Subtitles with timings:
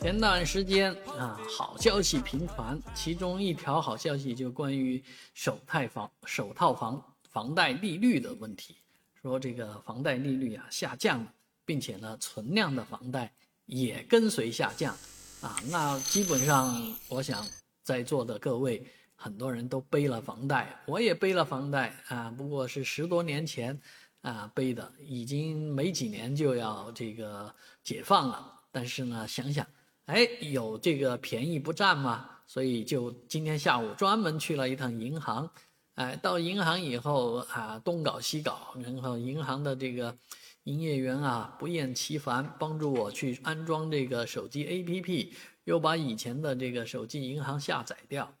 [0.00, 5.02] 前段时间啊，好消息频传，其中一条好消息就关于
[5.34, 8.76] 首套房首套房房贷利率的问题，
[9.20, 11.34] 说这个房贷利率啊下降了，
[11.64, 13.32] 并且呢存量的房贷
[13.66, 14.96] 也跟随下降，
[15.40, 17.44] 啊，那基本上我想
[17.82, 18.86] 在座的各位
[19.16, 23.78] 很多人都背了房贷，我也背了房贷啊，不过是十多年前
[24.22, 27.52] 啊背的，已经没几年就要这个
[27.82, 29.66] 解放了，但是呢想想。
[30.08, 35.50] 哎，有这个便宜不占嘛，所以就今天下午专门去了一趟银行。
[35.96, 40.16] 哎，到银行以后啊，东搞西搞，然后银行的这个
[40.62, 45.30] 营业员啊不厌其烦，帮助我去安装这个手机 APP，
[45.64, 48.32] 又把以前的这个手机银行下载掉，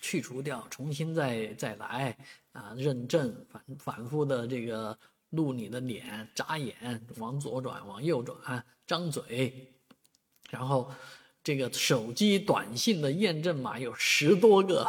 [0.00, 2.16] 去除掉，重新再再来
[2.52, 4.98] 啊，认证，反反复的这个
[5.28, 9.74] 录你的脸，眨眼，往左转，往右转，张嘴。
[10.48, 10.90] 然后，
[11.44, 14.84] 这个手机短信的验证码有十多个，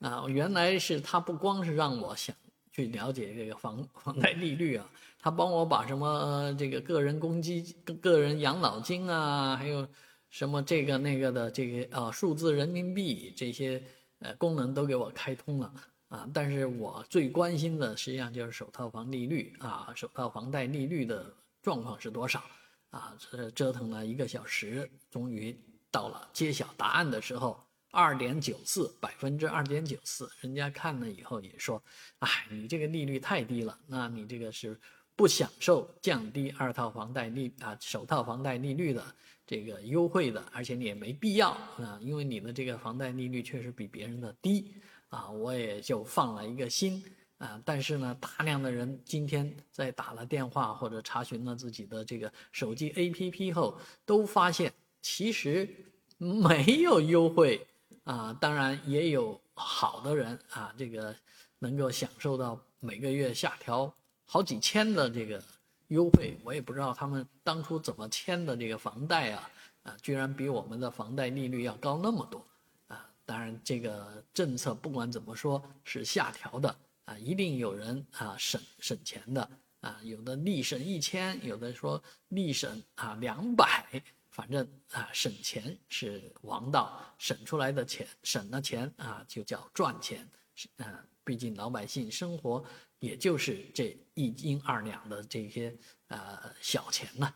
[0.00, 2.34] 啊，原来是他不光是让我想
[2.72, 4.90] 去了解这个房房贷利率啊，
[5.20, 7.62] 他帮我把什么这个个人公积、
[8.00, 9.86] 个人养老金啊，还有
[10.30, 13.82] 什么这个那个的这个啊数字人民币这些
[14.18, 15.72] 呃功能都给我开通了
[16.08, 16.28] 啊。
[16.34, 22.42] 但是我最关心的实际上就是首套房利率啊，首套房贷利率的状况是多少。
[22.90, 25.58] 啊，这折腾了一个小时，终于
[25.90, 30.30] 到了揭晓答案的时候，二点九四，百分之二点九四。
[30.40, 31.82] 人家看了以后也说，
[32.20, 34.78] 哎，你这个利率太低了，那你这个是
[35.16, 39.04] 不享受降低二套房贷利啊首套房贷利率的
[39.46, 44.74] 这个优惠的，而且你也没必要啊，因为你的这个房贷利率确实比别人的低
[45.08, 47.04] 啊，我也就放了一个心。
[47.38, 55.68] 啊，但是呢，大量的人今天在打了电话或者查询了自己的这个手机 APP 后，都发现其实
[56.16, 57.64] 没有优惠
[58.02, 58.36] 啊。
[58.40, 61.14] 当然也有好的人啊，这个
[61.60, 63.94] 能够享受到每个月下调
[64.24, 65.40] 好几千的这个
[65.88, 66.36] 优惠。
[66.42, 69.50] 我也不知道他们当初怎么签的这个房贷啊，
[69.84, 72.44] 啊，居然比我们的房贷利率要高那么多
[72.88, 73.08] 啊。
[73.24, 76.76] 当然，这个政策不管怎么说是下调的。
[77.08, 90.28] 啊，一定有人啊省省钱的啊，有的立省一千，有的说立省啊两百，反正啊省钱是王道，省出来的钱省了钱啊就叫赚钱，
[90.76, 92.62] 啊，毕竟老百姓生活
[92.98, 95.74] 也就是这一斤二两的这些
[96.08, 97.32] 啊小钱呢。